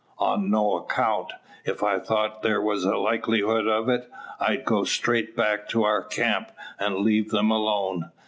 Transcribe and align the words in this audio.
"On 0.17 0.49
no 0.49 0.77
account. 0.77 1.31
If 1.63 1.83
I 1.83 1.99
thought 1.99 2.41
there 2.41 2.59
was 2.59 2.85
a 2.85 2.97
likelihood 2.97 3.67
of 3.67 3.87
it, 3.87 4.09
I'd 4.39 4.65
go 4.65 4.83
straight 4.83 5.35
back 5.35 5.69
to 5.69 5.83
our 5.83 6.01
camp, 6.01 6.49
and 6.79 6.95
leave 6.95 7.29
them 7.29 7.51
alone. 7.51 8.09